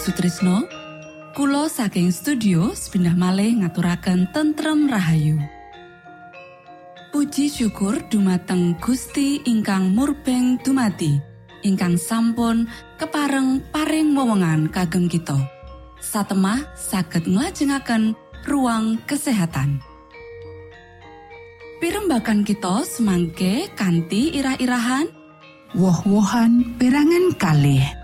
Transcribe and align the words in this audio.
Sutrisno 0.00 0.64
Kulo 1.36 1.68
saking 1.68 2.08
studio 2.08 2.72
sepindah 2.72 3.12
malih 3.12 3.60
ngaturaken 3.60 4.32
tentrem 4.32 4.88
Rahayu. 4.88 5.36
Puji 7.12 7.52
syukur 7.52 8.00
dumateng 8.08 8.80
Gusti 8.80 9.44
ingkang 9.44 9.92
murbeng 9.92 10.56
dumati 10.64 11.20
ingkang 11.68 12.00
sampun 12.00 12.64
kepareng 12.96 13.60
paring 13.68 14.16
wewenngan 14.16 14.72
kagem 14.72 15.04
kita. 15.04 15.36
Satemah 16.00 16.64
saged 16.80 17.28
nglajengaken 17.28 18.16
ruang 18.48 18.96
kesehatan. 19.04 19.84
Pirembakan 21.76 22.48
kita 22.48 22.88
semangke 22.88 23.68
kanthi 23.76 24.32
irah-irahan. 24.32 25.12
Woh-wohan 25.76 26.80
perangan 26.80 27.36
kalih 27.36 27.99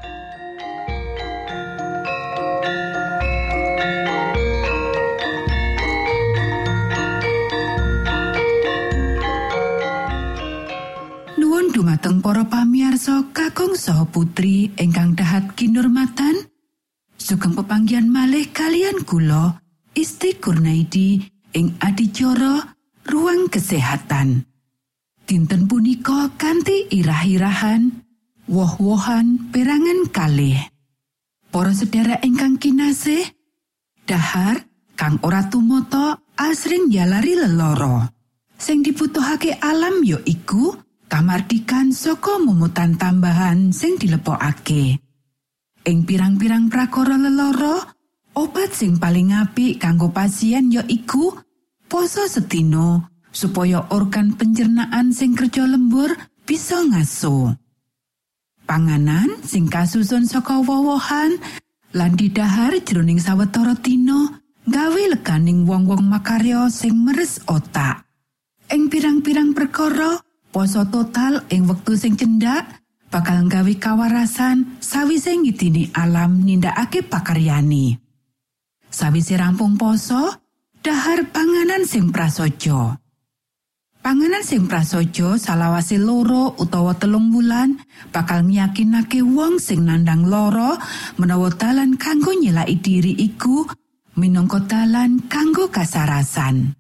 dumateng 11.87 12.19
para 12.19 12.43
pamiarsa 12.43 13.31
kakung 13.31 13.79
saha 13.79 14.11
putri 14.11 14.75
ingkang 14.75 15.15
dahat 15.15 15.55
kinurmatan 15.55 16.35
sugeng 17.15 17.55
pepanggihan 17.55 18.11
malih 18.11 18.50
kalian 18.50 19.06
kula 19.06 19.62
Isti 19.94 20.35
Kurnaidi 20.35 21.23
ing 21.55 21.79
adicara 21.79 22.75
ruang 23.06 23.47
kesehatan. 23.47 24.43
Dinten 25.31 25.71
punika 25.71 26.35
kanthi 26.35 26.91
irah-irahan 26.91 28.03
woh-wohan 28.50 29.55
perangan 29.55 30.11
kalih. 30.11 30.59
Para 31.55 31.71
sedherek 31.71 32.19
ingkang 32.27 32.59
kinasih, 32.59 33.31
dahar 34.11 34.59
kang 34.99 35.23
ora 35.23 35.47
tumata 35.47 36.19
asring 36.35 36.91
yalari 36.91 37.39
leloro. 37.39 38.11
Sing 38.59 38.82
dibutuhake 38.82 39.55
alam 39.62 40.03
ya 40.03 40.19
iku 40.27 40.82
kamardikan 41.06 41.91
saka 41.94 42.38
mumutan 42.43 42.99
tambahan 42.99 43.70
sing 43.70 43.99
dilepokake. 43.99 44.99
Ing 45.87 46.03
pirang-pirang 46.03 46.67
prakara 46.67 47.15
leloro, 47.15 47.79
obat 48.34 48.75
sing 48.75 48.98
paling 48.98 49.31
apik 49.32 49.79
kanggo 49.79 50.10
pasien 50.10 50.69
ya 50.75 50.82
iku 50.91 51.31
poso 51.86 52.27
setino 52.27 53.06
supaya 53.31 53.86
organ 53.94 54.34
pencernaan 54.34 55.15
sing 55.15 55.39
kerja 55.39 55.63
lembur 55.63 56.10
bisa 56.43 56.82
ngaso. 56.82 57.55
Panganan 58.67 59.31
sing 59.46 59.70
kasusun 59.70 60.27
saka 60.27 60.58
wowohan 60.58 61.39
lan 61.94 62.13
didahar 62.19 62.75
jroning 62.82 63.22
sawetara 63.22 63.79
dina 63.79 64.43
gawe 64.67 65.03
leganing 65.15 65.63
wong-wong 65.63 66.03
makarya 66.03 66.67
sing 66.67 66.98
meres 67.06 67.39
otak. 67.46 68.03
Ing 68.67 68.91
pirang-pirang 68.91 69.55
perkara, 69.55 70.19
poso 70.56 70.89
total 70.89 71.44
ing 71.53 71.69
wektu 71.69 72.01
sing 72.01 72.17
cendak 72.17 72.81
bakal 73.13 73.44
nggawe 73.44 73.77
kawarasan 73.77 74.81
sawise 74.81 75.36
ngidini 75.36 75.93
alam 75.93 76.48
nindakake 76.48 77.05
pakaryani. 77.05 78.01
Sawise 78.89 79.36
rampung 79.36 79.77
poso, 79.77 80.32
dahar 80.81 81.29
panganan 81.29 81.84
sing 81.84 82.08
prasaja. 82.08 82.96
Panganan 84.01 84.41
sing 84.41 84.65
prasaja 84.65 85.36
salawase 85.36 86.01
loro 86.01 86.56
utawa 86.56 86.96
telung 86.96 87.36
wulan 87.36 87.77
bakal 88.08 88.41
nyakinake 88.41 89.20
wong 89.20 89.60
sing 89.60 89.84
nandang 89.84 90.25
loro 90.25 90.81
menawa 91.20 91.53
dalan 91.53 92.01
kanggo 92.01 92.32
nyelaki 92.32 92.81
diri 92.81 93.13
iku 93.13 93.69
minangka 94.17 94.65
dalan 94.65 95.20
kanggo 95.29 95.69
kasarasan. 95.69 96.72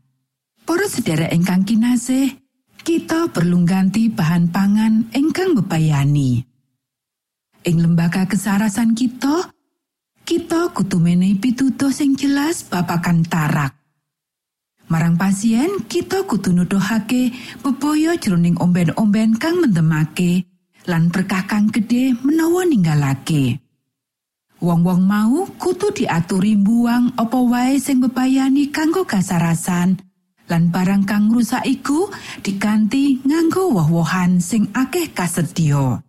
Para 0.64 0.88
sedherek 0.88 1.30
ingkang 1.36 1.68
kinasih, 1.68 2.45
kita 2.86 3.34
perlu 3.34 3.66
ganti 3.66 4.06
bahan 4.06 4.54
pangan 4.54 5.10
ingkang 5.10 5.58
bebayani. 5.58 6.38
Ing 7.66 7.76
lembaga 7.82 8.30
kesarasan 8.30 8.94
kita, 8.94 9.50
kita 10.22 10.70
kudu 10.70 11.02
menehi 11.02 11.34
pitutuh 11.34 11.90
sing 11.90 12.14
jelas 12.14 12.62
babagan 12.62 13.26
tarak. 13.26 13.74
Marang 14.86 15.18
pasien, 15.18 15.82
kita 15.90 16.30
kudu 16.30 16.54
nuduhake 16.54 17.34
bebaya 17.58 18.14
jroning 18.22 18.54
omben-omben 18.62 19.34
kang 19.34 19.58
mendemake 19.58 20.46
lan 20.86 21.10
berkah 21.10 21.42
kang 21.50 21.66
gedhe 21.74 22.14
menawa 22.22 22.62
ninggalake. 22.70 23.58
Wong-wong 24.62 25.02
mau 25.02 25.42
kudu 25.58 25.90
diaturi 25.90 26.54
buang 26.54 27.18
apa 27.18 27.34
wae 27.34 27.82
sing 27.82 27.98
bebayani 27.98 28.70
kanggo 28.70 29.02
kasarasan 29.02 30.05
lan 30.46 30.70
barang 30.70 31.02
kang 31.06 31.30
rusak 31.30 31.66
iku 31.66 32.10
diganti 32.42 33.18
nganggo 33.26 33.74
woh-wohan 33.74 34.38
sing 34.38 34.70
akeh 34.70 35.10
kasedya. 35.10 36.02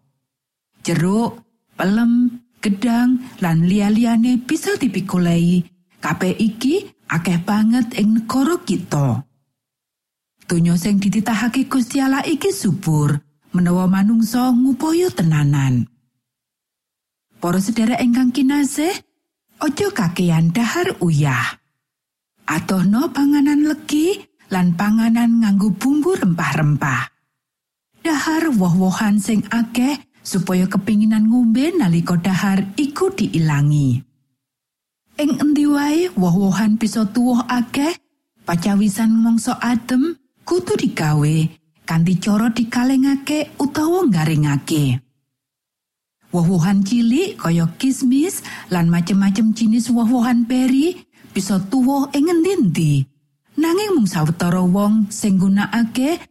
Jeruk, 0.86 1.42
pelem, 1.74 2.42
gedang 2.62 3.22
lan 3.42 3.66
liya-liyane 3.66 4.42
bisa 4.46 4.78
dipikulai. 4.78 5.66
Kabeh 5.98 6.38
iki 6.38 6.86
akeh 7.10 7.42
banget 7.42 7.98
ing 7.98 8.22
negara 8.22 8.62
kita. 8.62 9.26
Donya 10.48 10.80
sing 10.80 11.02
dititahake 11.02 11.68
Gusti 11.68 12.00
Allah 12.00 12.24
iki 12.24 12.54
subur 12.54 13.20
menawa 13.52 13.90
manungsa 13.90 14.54
ngupaya 14.54 15.12
tenanan. 15.12 15.90
Para 17.38 17.60
sedherek 17.62 18.02
ingkang 18.02 18.32
kinasih, 18.34 18.94
aja 19.62 19.88
kakean 19.94 20.54
dahar 20.54 20.98
uyah. 21.02 21.58
Atohno 22.48 23.12
panganan 23.12 23.68
legi 23.68 24.27
lan 24.48 24.76
panganan 24.76 25.44
nganggo 25.44 25.76
bumbu 25.76 26.16
rempah-rempah. 26.16 27.12
Dahar 28.04 28.56
woh-wohan 28.56 29.20
sing 29.20 29.44
akeh 29.52 30.00
supaya 30.24 30.68
kepinginan 30.68 31.28
ngombe 31.28 31.76
nalika 31.76 32.16
dahar 32.16 32.64
iku 32.80 33.12
diilangi. 33.12 34.00
Ing 35.18 35.32
endi 35.42 35.66
wae 35.68 36.14
woh-wohan 36.16 36.80
bisa 36.80 37.04
tuwuh 37.10 37.44
akeh, 37.50 37.96
pacawisan 38.48 39.12
mangsa 39.12 39.60
adem 39.60 40.16
kudu 40.48 40.78
digawe 40.80 41.36
kanthi 41.84 42.16
cara 42.20 42.48
dikalengake 42.54 43.56
utawa 43.60 44.08
garingake. 44.08 45.04
Woh-wohan 46.32 46.84
cilik 46.84 47.40
kaya 47.40 47.72
kismis 47.80 48.44
lan 48.68 48.92
macem-macem 48.92 49.56
jenis 49.56 49.88
woh-wohan 49.92 50.44
peri 50.44 51.08
bisa 51.32 51.60
tuwuh 51.72 52.12
ing 52.12 52.28
endi-endi. 52.28 53.17
Nanging 53.58 53.98
mung 53.98 54.06
sawetara 54.06 54.62
wong 54.62 55.10
sing 55.10 55.42
nggunakake 55.42 56.22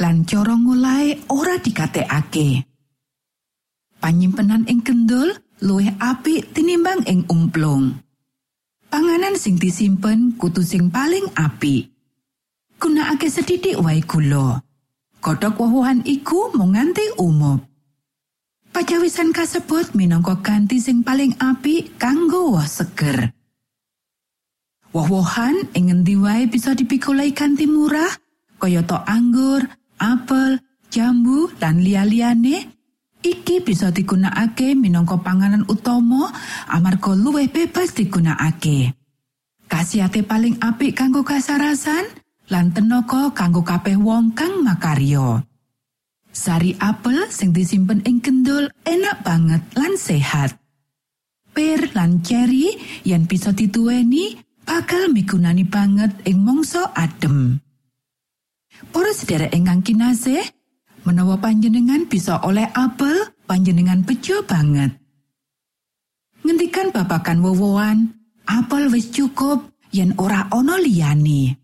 lan 0.00 0.24
cara 0.24 0.56
ngolahe 0.56 1.28
ora 1.28 1.60
dikatekake. 1.60 2.64
Panyimpenan 4.00 4.64
ing 4.64 4.80
kendul 4.80 5.28
luwih 5.60 5.92
apik 6.00 6.56
tinimbang 6.56 7.04
ing 7.04 7.28
umplung. 7.28 8.00
Panganan 8.88 9.36
sing 9.36 9.60
disimpen 9.60 10.40
kudu 10.40 10.64
sing 10.64 10.88
paling 10.88 11.28
apik. 11.36 11.92
Gunakake 12.80 13.28
sedidik 13.28 13.76
wae 13.76 14.00
gula. 14.00 14.64
Kodhok 15.20 15.60
woh-wohan 15.60 16.00
iku 16.08 16.48
mung 16.56 16.72
nganti 16.72 17.20
umum. 17.20 17.60
Pajawisan 18.72 19.36
kasebut 19.36 19.92
minangka 19.92 20.40
ganti 20.40 20.80
sing 20.80 21.04
paling 21.04 21.36
apik 21.36 22.00
kanggo 22.00 22.56
woh 22.56 22.64
seger. 22.64 23.36
Woh-wohan 24.90 25.70
ing 25.78 25.86
ngendi 25.86 26.18
wae 26.18 26.50
bisa 26.50 26.74
dipikulai 26.74 27.30
kanthi 27.30 27.70
murah, 27.70 28.10
kayata 28.58 29.06
anggur, 29.06 29.62
apel, 30.02 30.58
jambu, 30.90 31.46
lan 31.62 31.78
liya-liyane. 31.78 32.74
Iki 33.20 33.62
bisa 33.62 33.94
digunakake 33.94 34.74
minangka 34.74 35.20
panganan 35.20 35.62
utama 35.70 36.32
amarga 36.66 37.12
luwih 37.14 37.52
bebas 37.52 37.94
digunakake. 37.94 38.96
Kasiate 39.70 40.26
paling 40.26 40.58
apik 40.58 40.98
kanggo 40.98 41.22
kasarasan 41.22 42.10
lan 42.50 42.74
tenaga 42.74 43.30
kanggo 43.30 43.62
kabeh 43.62 43.94
wong 43.94 44.34
kang 44.34 44.66
makarya. 44.66 45.46
Sari 46.34 46.74
apel 46.82 47.30
sing 47.30 47.54
disimpen 47.54 48.02
ing 48.02 48.18
kendul 48.18 48.66
enak 48.82 49.22
banget 49.22 49.62
lan 49.78 49.94
sehat. 49.94 50.58
Per 51.54 51.94
lan 51.94 52.24
cherry 52.26 52.74
yang 53.06 53.30
bisa 53.30 53.54
dituweni 53.54 54.49
bakal 54.70 55.10
migunani 55.10 55.66
banget 55.66 56.14
ing 56.30 56.46
mangsa 56.46 56.94
adem. 56.94 57.58
Para 58.94 59.10
sedherek 59.10 59.50
ingkang 59.50 59.82
kinasih, 59.82 60.46
menawa 61.02 61.42
panjenengan 61.42 62.06
bisa 62.06 62.38
oleh 62.46 62.70
apel, 62.78 63.34
panjenengan 63.50 64.06
bejo 64.06 64.46
banget. 64.46 64.94
Ngendikan 66.46 66.94
babakan 66.94 67.42
wowoan, 67.42 68.14
apel 68.46 68.86
wis 68.94 69.10
cukup 69.10 69.74
yen 69.90 70.14
ora 70.22 70.46
ana 70.54 70.78
liyane. 70.78 71.58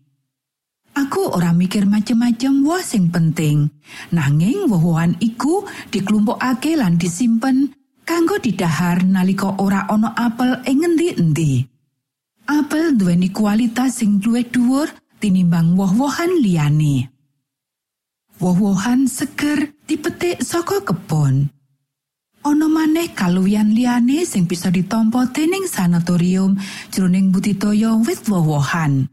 Aku 0.91 1.31
ora 1.31 1.55
mikir 1.55 1.87
macem-macem 1.87 2.59
woh 2.67 2.83
sing 2.83 3.07
penting. 3.07 3.71
Nanging 4.11 4.67
woh-wohan 4.67 5.15
iku 5.23 5.63
diklumpukake 5.93 6.75
lan 6.75 6.99
disimpen 6.99 7.71
kanggo 8.03 8.35
didahar 8.41 9.05
nalika 9.07 9.55
ora 9.63 9.87
ana 9.87 10.11
apel 10.11 10.59
ing 10.67 10.83
ngendi-endi. 10.83 11.76
Apel 12.47 12.95
duweni 12.95 13.27
kualitas 13.35 13.99
sing 13.99 14.23
luwih 14.23 14.47
dhuwur 14.47 14.87
tinimbang 15.19 15.75
woh-wohan 15.75 16.39
liyane. 16.39 17.11
Woh-wohan 18.39 19.03
seger 19.11 19.75
dipetik 19.83 20.39
saka 20.39 20.79
kebon. 20.79 21.51
Ana 22.47 22.71
maneh 22.71 23.11
kaluwihan 23.11 23.75
liyane 23.75 24.23
sing 24.23 24.47
bisa 24.47 24.71
ditampa 24.71 25.27
dening 25.35 25.67
sanatorium 25.67 26.55
jroning 26.87 27.35
budidaya 27.35 27.99
wit 27.99 28.23
woh-wohan. 28.31 29.11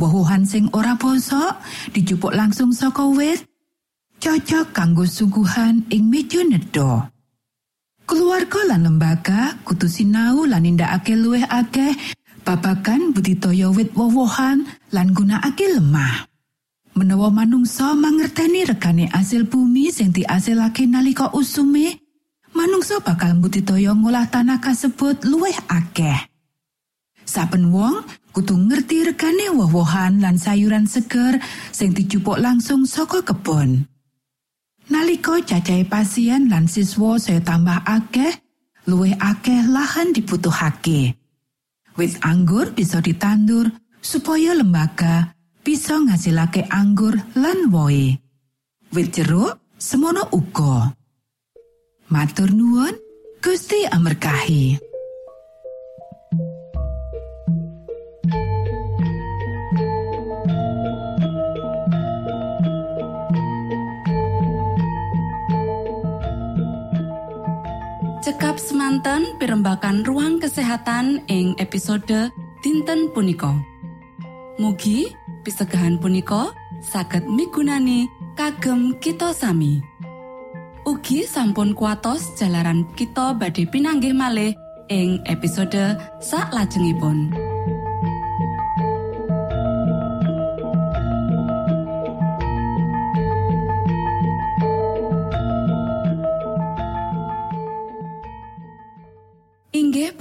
Woh-wohan 0.00 0.48
sing 0.48 0.72
ora 0.72 0.96
bosok 0.96 1.60
dijupuk 1.92 2.32
langsung 2.32 2.72
saka 2.72 3.04
wit 3.12 3.44
cocok 4.24 4.72
kanggo 4.72 5.04
suguhan 5.04 5.84
ing 5.92 6.08
meja 6.08 6.40
nedha. 6.48 7.12
Keluarga 8.08 8.72
lan 8.72 8.88
lembaga 8.88 9.60
kudu 9.68 9.84
sinau 9.84 10.48
lan 10.48 10.64
nindakake 10.64 11.12
luwih 11.12 11.44
akeh 11.44 11.92
babagan 12.48 13.12
budidaya 13.12 13.68
wit 13.68 13.92
woh-wohan 13.92 14.64
lan 14.88 15.12
gunakake 15.12 15.68
lemah. 15.68 16.24
Menawa 16.96 17.28
manungsa 17.28 17.92
mangerteni 17.92 18.64
regane 18.64 19.04
asil 19.12 19.44
bumi 19.44 19.92
sing 19.92 20.16
diasilake 20.16 20.88
nalika 20.88 21.28
usume, 21.36 22.00
manungsa 22.56 23.04
bakal 23.04 23.36
budidaya 23.36 23.92
ngolah 23.92 24.32
tanah 24.32 24.64
kasebut 24.64 25.28
luwih 25.28 25.52
akeh. 25.68 26.16
Saben 27.28 27.68
wong 27.68 28.08
kudu 28.32 28.56
ngerti 28.56 29.12
regane 29.12 29.52
woh-wohan 29.52 30.24
lan 30.24 30.40
sayuran 30.40 30.88
seger 30.88 31.36
sing 31.68 31.92
dijupuk 31.92 32.40
langsung 32.40 32.88
saka 32.88 33.20
kebon. 33.20 33.84
Nalika 34.88 35.36
cacahe 35.44 35.84
pasien 35.84 36.48
lan 36.48 36.64
siswa 36.64 37.20
saya 37.20 37.44
tambah 37.44 37.84
akeh, 37.84 38.32
luwih 38.88 39.12
akeh 39.20 39.68
lahan 39.68 40.16
dibutuhake. 40.16 41.27
Wit 41.98 42.22
anggur 42.22 42.70
bisa 42.78 43.02
ditandur 43.02 43.66
supaya 43.98 44.54
lembaga 44.54 45.34
bisa 45.66 45.98
ngasilake 45.98 46.70
anggur 46.70 47.18
lan 47.34 47.74
wohe. 47.74 48.14
Wit 48.94 49.18
jeruk 49.18 49.58
semono 49.74 50.30
uga. 50.30 50.94
Matur 52.14 52.54
nuwun, 52.54 52.94
Gusti 53.42 53.82
amerkahi. 53.82 54.87
Semanten 68.58 69.38
pimbakan 69.38 70.02
ruang 70.02 70.42
kesehatan 70.42 71.22
ing 71.30 71.54
episode 71.62 72.34
dinten 72.58 73.06
punika. 73.14 73.54
Mugi 74.58 75.14
pisegahan 75.46 75.94
punika 76.02 76.50
saged 76.82 77.22
migunani 77.30 78.10
kagem 78.34 78.98
kita 78.98 79.30
sami. 79.30 79.78
Ugi 80.82 81.22
sampun 81.22 81.70
kuatos 81.70 82.34
jalaran 82.34 82.82
kita 82.98 83.30
badhe 83.38 83.62
pinanggih 83.70 84.12
malih 84.12 84.58
ing 84.90 85.22
episode 85.30 85.94
sak 86.18 86.50
lajengipun. 86.50 87.47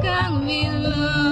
kang 0.00 0.46
love? 0.82 1.31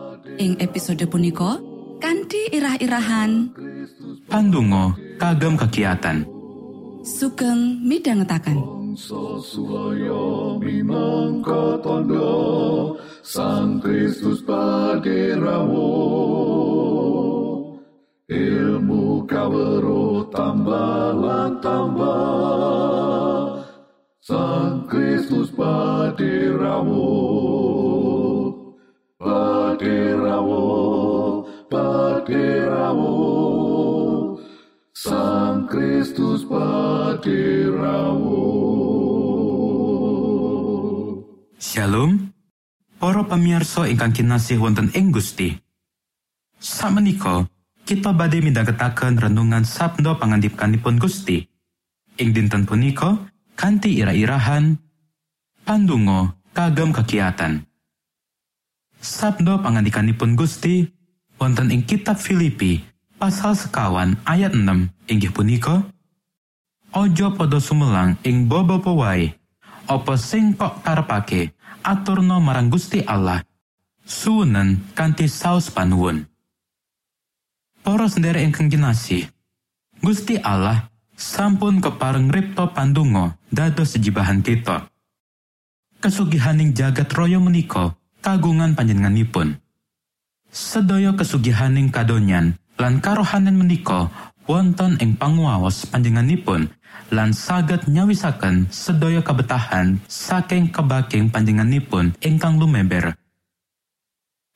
Ing 0.41 0.57
episode 0.57 1.05
punika 1.05 1.61
kanthi 2.01 2.49
irah-irahan. 2.49 3.53
Pandungo 4.25 4.97
kagem 5.21 5.53
kegiatan. 5.53 6.25
Sugeng 7.05 7.77
minangka 7.85 8.41
tondo 11.85 12.33
Sang 13.21 13.77
Kristus 13.85 14.41
paderamu 14.41 15.93
Ilmu 18.25 19.21
kawero 19.29 20.25
tambah 20.33 21.21
tambah 21.61 23.61
Sang 24.25 24.89
Kristus 24.89 25.53
paderamu 25.53 27.13
Paderamu 29.81 31.41
Paderamu 31.65 33.17
Sang 34.93 35.65
Kristus 35.65 36.45
paderamu 36.45 38.45
Shalom. 41.57 42.29
Para 43.01 43.25
pamirsa 43.25 43.89
ingkang 43.89 44.13
kinasih 44.13 44.61
wonten 44.61 44.93
ing 44.93 45.09
Gusti. 45.09 45.57
Samenika 46.61 47.49
kita 47.81 48.13
badhe 48.13 48.37
midhangetaken 48.37 49.17
renungan 49.17 49.65
sabda 49.65 50.13
pangandikanipun 50.21 51.01
Gusti. 51.01 51.41
Ing 52.21 52.37
dinten 52.37 52.69
punika 52.69 53.33
kanthi 53.57 53.97
ira-irahan 53.97 54.77
pandungo 55.65 56.37
kagem 56.53 56.93
kegiatan 56.93 57.70
Sabda 59.01 59.57
pangandikanipun 59.57 60.37
Gusti. 60.37 60.85
Wonten 61.41 61.73
ing 61.73 61.81
kitab 61.89 62.21
Filipi 62.21 62.85
pasal 63.17 63.57
sekawan 63.57 64.13
ayat 64.29 64.53
6 64.53 64.93
inggih 65.09 65.33
punika 65.33 65.89
Ojo 66.93 67.33
podo 67.33 67.57
sumelang 67.57 68.13
ing 68.21 68.45
bobo 68.45 68.77
wae. 68.77 69.33
Apa 69.89 70.21
sing 70.21 70.53
kok 70.53 70.85
karepake 70.85 71.57
aturno 71.81 72.37
marang 72.37 72.69
Gusti 72.69 73.01
Allah. 73.01 73.41
Suwenen 74.05 74.93
kanthi 74.93 75.25
saos 75.25 75.73
panuwun. 75.73 76.29
Para 77.81 78.05
sendiri 78.05 78.45
ingkang 78.45 78.69
kinasih 78.69 79.25
Gusti 79.97 80.37
Allah 80.45 80.93
sampun 81.17 81.81
kepareng 81.81 82.29
ripto 82.29 82.69
pandungo 82.69 83.33
dados 83.49 83.97
sejibahan 83.97 84.45
kita. 84.45 84.93
Kesugihaning 85.97 86.77
jagat 86.77 87.09
raya 87.17 87.41
menika 87.41 87.97
kagungan 88.21 88.77
panjenenganipun. 88.77 89.57
Sedaya 90.53 91.11
kesugihaning 91.17 91.89
kadonyan 91.89 92.55
lan 92.77 93.01
karohanen 93.01 93.57
menika 93.57 94.07
wonten 94.45 94.97
ing 95.01 95.17
panguwaos 95.17 95.89
panjenenganipun 95.89 96.69
lan 97.11 97.33
saged 97.33 97.89
nyawisaken 97.89 98.69
sedaya 98.71 99.19
kabetahan 99.25 99.99
saking 100.05 100.69
kebaking 100.69 101.33
panjenenganipun 101.33 102.13
ingkang 102.21 102.61
lumeber. 102.61 103.17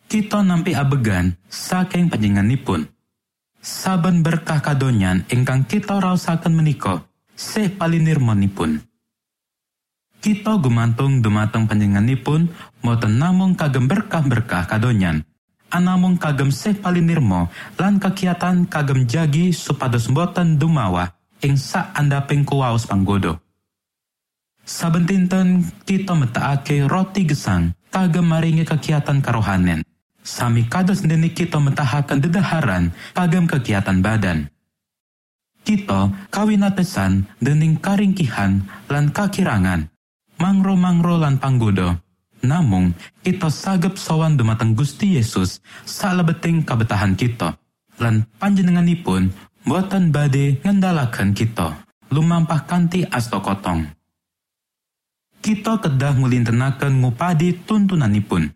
Kita 0.05 0.45
nampi 0.45 0.77
abegan 0.77 1.33
saking 1.49 2.13
panjenenganipun. 2.13 2.85
Saben 3.65 4.21
berkah 4.21 4.61
kadonyan 4.61 5.25
ingkang 5.33 5.65
kita 5.65 5.97
raosaken 5.97 6.53
menika 6.53 7.01
sih 7.33 7.67
palinirmonipun 7.67 8.94
kita 10.25 10.57
gumantung 10.57 11.21
dumateng 11.21 11.69
panjenenganipun 11.69 12.49
boten 12.81 13.21
namung 13.21 13.53
kagem 13.53 13.85
berkah-berkah 13.85 14.65
kadonyan. 14.65 15.21
Anamung 15.69 16.17
kagem 16.17 16.49
sih 16.49 16.73
palinirmo 16.73 17.53
lan 17.77 18.01
kegiatan 18.01 18.65
kagem 18.65 19.05
jagi 19.05 19.53
supados 19.53 20.09
boten 20.09 20.57
dumawa 20.57 21.13
ing 21.45 21.53
sak 21.53 21.93
andaping 21.93 22.41
kuwaos 22.41 22.89
panggodo 22.89 23.45
saben 24.65 25.05
dinten 25.05 25.61
kita 25.85 26.17
metakake 26.17 26.89
roti 26.89 27.29
gesang 27.29 27.77
kagem 27.93 28.25
maringi 28.25 28.65
kegiatan 28.65 29.21
karohanen. 29.21 29.85
Sami 30.25 30.65
kados 30.65 31.05
dene 31.05 31.29
kita 31.29 31.61
metahaken 31.61 32.17
dedaharan 32.17 32.89
kagem 33.13 33.45
kegiatan 33.45 34.01
badan. 34.01 34.49
Kita 35.61 36.09
kawinatesan 36.33 37.29
dening 37.37 37.77
karingkihan 37.77 38.65
lan 38.89 39.13
kakirangan 39.13 39.94
mangro-mangro 40.39 41.19
lan 41.19 41.39
panggoda. 41.39 41.99
Namung 42.45 42.93
kita 43.25 43.49
sagep 43.49 43.97
sowan 43.97 44.37
dumateng 44.37 44.77
Gusti 44.77 45.17
Yesus 45.17 45.63
salebeting 45.87 46.61
kabetahan 46.61 47.17
kita. 47.17 47.57
Lan 47.97 48.27
panjenenganipun 48.37 49.33
boten 49.65 50.13
badhe 50.13 50.61
ngendalaken 50.61 51.33
kita. 51.33 51.85
Lumampah 52.13 52.69
kanthi 52.69 53.01
asta 53.09 53.41
kotong. 53.41 53.89
Kita 55.41 55.81
kedah 55.81 56.13
ngulintenaken 56.21 57.01
ngupadi 57.01 57.65
tuntunanipun. 57.65 58.49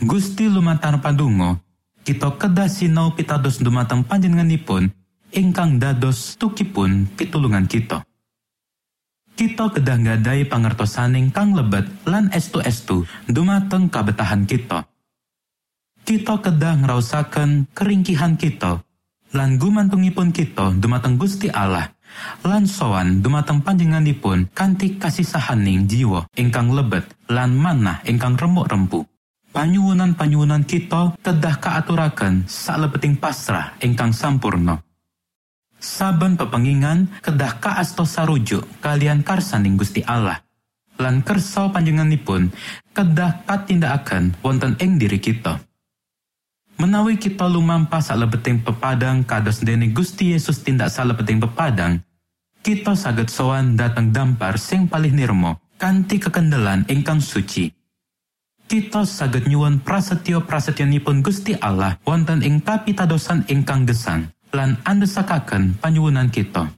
Gusti 0.00 0.48
lumantar 0.48 0.96
padungo 1.04 1.60
kita 2.00 2.32
kedah 2.40 2.66
sinau 2.66 3.12
pitados 3.12 3.60
dumateng 3.60 4.00
panjenenganipun 4.02 4.88
ingkang 5.36 5.76
dados 5.76 6.40
tukipun 6.40 7.04
pitulungan 7.14 7.68
kita 7.68 8.00
kita 9.38 9.70
kedah 9.74 9.98
ngadai 10.00 10.46
pangertosaning 10.46 11.30
kang 11.30 11.54
lebet 11.54 11.86
lan 12.06 12.30
estu-estu 12.30 13.06
dumateng 13.30 13.90
kabetahan 13.90 14.46
kita. 14.48 14.86
Kita 16.06 16.42
kedah 16.42 16.80
ngrausaken 16.82 17.70
keringkihan 17.70 18.34
kita 18.34 18.82
lan 19.30 19.60
gumantungipun 19.62 20.34
kita 20.34 20.74
dumateng 20.78 21.14
Gusti 21.14 21.46
Allah 21.50 21.94
lan 22.42 22.66
sowan 22.66 23.22
dumateng 23.22 23.62
panjenenganipun 23.62 24.50
kanthi 24.50 24.98
kasih 24.98 25.22
sahaning 25.22 25.86
jiwa 25.86 26.26
ingkang 26.34 26.74
lebet 26.74 27.06
lan 27.30 27.54
manah 27.54 28.02
ingkang 28.02 28.34
remuk 28.34 28.66
rempu. 28.66 29.06
Panyuwunan-panyuwunan 29.50 30.62
kita 30.62 31.18
kedah 31.26 31.56
kaaturaken 31.58 32.46
salebeting 32.46 33.18
pasrah 33.18 33.74
ingkang 33.82 34.14
sampurno. 34.14 34.89
Saben 35.80 36.36
pepengingan 36.36 37.08
kedah 37.24 37.58
kaasto 37.58 38.04
sarujuk 38.04 38.62
kalian 38.84 39.24
karsaning 39.24 39.80
Gusti 39.80 40.04
Allah. 40.04 40.38
Lan 41.00 41.24
kersa 41.24 41.72
panjenenganipun 41.72 42.52
kedah 42.92 43.48
patindakaken 43.48 44.36
wonten 44.44 44.76
ing 44.78 45.00
diri 45.00 45.16
kita. 45.16 45.56
Menawi 46.76 47.16
kita 47.16 47.48
lumampa 47.48 48.04
salebeting 48.04 48.60
pepadang 48.60 49.24
kados 49.24 49.64
dene 49.64 49.88
Gusti 49.92 50.36
Yesus 50.36 50.60
tindak 50.60 50.92
salebeting 50.92 51.40
pepadang 51.40 52.04
kita 52.60 52.92
saged 52.92 53.32
sowan 53.32 53.72
dateng 53.72 54.12
dampar 54.12 54.60
sing 54.60 54.84
palih 54.84 55.08
nirmo 55.16 55.56
kanthi 55.80 56.20
kekendelan 56.20 56.84
ingkang 56.92 57.16
suci. 57.16 57.72
Kita 58.68 59.08
saged 59.08 59.48
nyuwun 59.48 59.80
prasetyo 59.80 60.44
prasetyanipun 60.44 61.24
Gusti 61.24 61.56
Allah 61.56 61.96
wonten 62.04 62.44
ing 62.44 62.60
kapitadosan 62.60 63.48
ingkang 63.48 63.88
gesang 63.88 64.28
lan 64.54 64.78
andesakaken 64.82 65.78
panyuwunan 65.78 66.30
kita. 66.30 66.70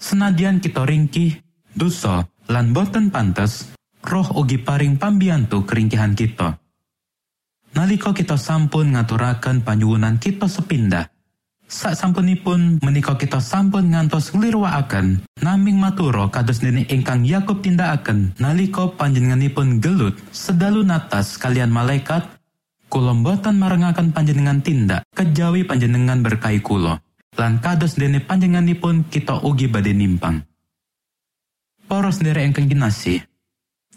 Senadyan 0.00 0.58
kita 0.64 0.86
ringkih, 0.88 1.38
dosa 1.76 2.24
lan 2.48 2.72
boten 2.72 3.12
pantes, 3.12 3.70
roh 4.06 4.26
ugi 4.38 4.58
paring 4.58 4.96
pambiyantu 4.96 5.68
keringkihan 5.68 6.16
kita. 6.16 6.56
Nalika 7.76 8.10
kita 8.10 8.34
sampun 8.34 8.98
ngaturaken 8.98 9.62
panyuwunan 9.62 10.18
kita 10.18 10.50
sepindah, 10.50 11.06
sak 11.70 11.94
sampunipun 11.94 12.82
menika 12.82 13.14
kita 13.14 13.38
sampun 13.38 13.94
ngantos 13.94 14.34
nglirwakaken 14.34 15.22
naming 15.38 15.78
maturo 15.78 16.26
kados 16.26 16.58
dene 16.58 16.82
ingkang 16.90 17.22
Yakub 17.22 17.62
tindakaken 17.62 18.34
nalika 18.42 18.90
panjenenganipun 18.98 19.78
gelut 19.78 20.18
sedalu 20.34 20.82
natas 20.82 21.38
kalian 21.38 21.70
malaikat 21.70 22.26
kula 22.90 23.14
boten 23.14 23.56
marengaken 23.62 24.10
panjenengan 24.10 24.58
tindak 24.58 25.06
kejawi 25.14 25.62
panjenengan 25.62 26.26
berkahi 26.26 26.58
kula 26.58 26.98
lan 27.38 27.62
kados 27.62 27.94
dene 27.94 28.18
panjenenganipun 28.18 29.06
kita 29.06 29.38
ugi 29.46 29.70
badhe 29.70 29.94
nimpang 29.94 30.42
Para 31.90 32.10
sendiri 32.10 32.46
ingkang 32.46 32.70
kinasih 32.70 33.22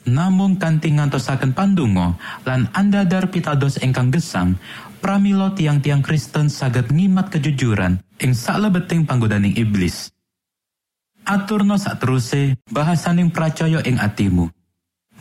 namung 0.10 0.58
kanthi 0.58 0.94
ngantosaken 0.94 1.54
pandonga 1.58 2.18
lan 2.46 2.70
andadar 2.74 3.30
pitados 3.34 3.78
ingkang 3.82 4.10
gesang 4.14 4.58
pramila 4.98 5.54
tiang-tiang 5.54 6.02
Kristen 6.04 6.50
saged 6.50 6.92
ngimat 6.92 7.32
kejujuran 7.32 8.02
ing 8.24 8.32
saklebeting 8.32 9.04
panggodaning 9.04 9.56
iblis. 9.56 10.12
Aturno 11.24 11.80
sateruse 11.80 12.60
bahasaning 12.68 13.32
pracaya 13.32 13.80
ing 13.88 13.96
atimu. 13.96 14.52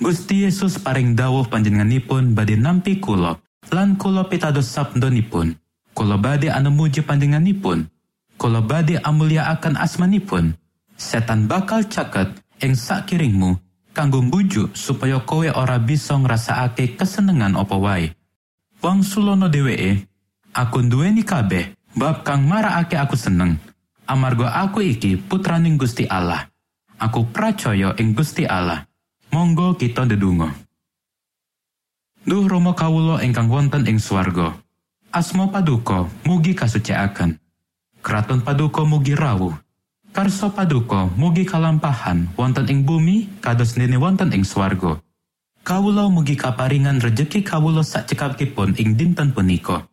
Gusti 0.03 0.43
Yesus 0.43 0.83
paring 0.83 1.15
dawuh 1.15 1.47
panjenenganipun 1.47 2.35
badhe 2.35 2.59
nampi 2.59 2.99
kula 2.99 3.39
lan 3.71 3.95
kula 3.97 4.27
pitados 4.27 4.69
sabdonipun. 4.73 5.55
Kula 5.93 6.17
badhe 6.19 6.51
anemuji 6.51 7.05
panjenenganipun. 7.05 7.87
Kula 8.37 8.61
badhe 8.65 8.99
amulyaaken 8.99 9.77
asmanipun. 9.77 10.57
Setan 10.97 11.47
bakal 11.47 11.87
caket 11.87 12.33
ing 12.63 12.75
sakiringmu 12.75 13.59
kanggo 13.93 14.23
mbujuk 14.23 14.73
supaya 14.77 15.21
kowe 15.21 15.49
ora 15.53 15.77
bisa 15.79 16.17
ngrasakake 16.17 16.97
kesenengan 16.97 17.57
apa 17.57 17.77
wae. 17.77 18.07
Wong 18.83 19.05
sulono 19.07 19.47
dheweke, 19.47 20.09
aku 20.57 20.83
nduweni 20.83 21.23
kabeh 21.23 21.77
bab 21.95 22.27
kang 22.27 22.49
marakake 22.49 22.99
aku 22.99 23.15
seneng. 23.15 23.61
Amarga 24.09 24.59
aku 24.59 24.83
iki 24.83 25.15
putraning 25.17 25.79
Gusti 25.79 26.09
Allah. 26.11 26.51
Aku 26.99 27.31
pracaya 27.31 27.95
ing 27.99 28.15
Gusti 28.15 28.43
Allah. 28.47 28.87
Monggo 29.31 29.79
kita 29.79 30.05
ndedonga. 30.05 30.51
Duh 32.23 32.47
Rama 32.47 32.71
kawula 32.71 33.19
ingkang 33.27 33.51
wonten 33.51 33.83
ing 33.83 33.99
swarga. 33.99 34.55
Asma 35.11 35.51
paduka 35.51 36.07
mugi 36.23 36.55
kasucikaken. 36.55 37.35
Kraton 37.99 38.47
paduka 38.47 38.87
mugi 38.87 39.19
rawuh. 39.19 39.51
Karso 40.15 40.55
paduka 40.55 41.11
mugi 41.19 41.43
kalampahan 41.43 42.31
wonten 42.39 42.71
ing 42.71 42.87
bumi 42.87 43.27
kados 43.43 43.75
dene 43.75 43.99
wonten 43.99 44.31
ing 44.31 44.47
swarga. 44.47 45.03
Kawula 45.67 46.07
mugi 46.07 46.39
kaparingan 46.39 47.03
rejeki 47.03 47.43
kawula 47.43 47.83
sakcekapipun 47.83 48.79
ing 48.79 48.95
dinten 48.95 49.35
punika. 49.35 49.91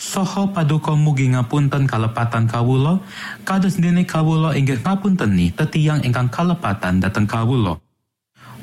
Soho 0.00 0.48
paduka 0.56 0.96
mugi 0.96 1.28
ngapunten 1.28 1.84
kalepatan 1.84 2.48
kawula, 2.48 3.04
kados 3.44 3.76
dene 3.76 4.08
kawula 4.08 4.56
inggih 4.56 4.80
ngapunteni 4.80 5.52
tetiang 5.52 6.00
ingkang 6.00 6.32
kalepatan 6.32 7.04
dhateng 7.04 7.28
kawula. 7.28 7.80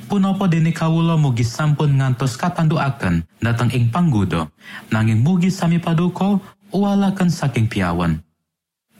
Punapa 0.10 0.46
dene 0.48 0.72
kawula 0.72 1.18
mugi 1.18 1.44
sampun 1.44 1.98
ngantos 1.98 2.38
katandukaken 2.38 3.26
dhateng 3.42 3.72
ing 3.74 3.90
panggoda, 3.90 4.46
nanging 4.92 5.24
mugi 5.24 5.50
sami 5.50 5.80
paduka 5.80 6.38
uwalaken 6.70 7.30
saking 7.34 7.66
piawan. 7.66 8.22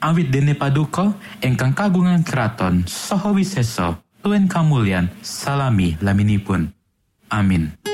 Awit 0.02 0.28
dene 0.34 0.58
paduka 0.58 1.14
ingkang 1.40 1.72
kagungan 1.72 2.26
keraton 2.26 2.84
saha 2.84 3.30
wisesa 3.30 4.00
tuen 4.24 4.48
kamulyan 4.48 5.08
salami 5.22 5.96
laminipun. 6.02 6.72
Amin. 7.30 7.93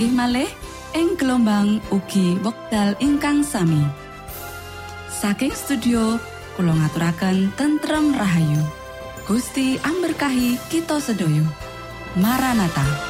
pinanggih 0.00 0.16
malih 0.16 0.50
ing 0.96 1.12
gelombang 1.20 1.76
ugi 1.92 2.40
wekdal 2.40 2.96
ingkang 3.04 3.44
sami. 3.44 3.84
Saking 5.12 5.52
studio 5.52 6.16
kula 6.56 6.72
ngaturaken 6.72 7.52
tentrem 7.52 8.16
rahayu. 8.16 8.64
Gusti 9.28 9.76
amberkahi 9.76 10.56
kita 10.72 11.04
sedaya. 11.04 11.44
Maranatha. 12.16 13.09